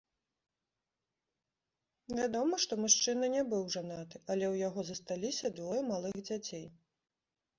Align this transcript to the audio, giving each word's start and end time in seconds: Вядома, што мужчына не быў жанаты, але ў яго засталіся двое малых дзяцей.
Вядома, 2.19 2.59
што 2.63 2.73
мужчына 2.83 3.25
не 3.35 3.43
быў 3.51 3.61
жанаты, 3.75 4.15
але 4.31 4.45
ў 4.53 4.63
яго 4.67 4.81
засталіся 4.89 5.51
двое 5.59 5.81
малых 5.91 6.13
дзяцей. 6.27 6.65